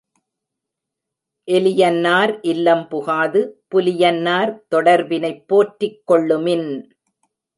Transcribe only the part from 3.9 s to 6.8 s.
யன்னார் தொடர்பினைப் போற்றிக் கொள்ளுமின்!